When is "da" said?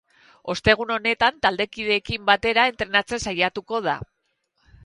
3.91-3.99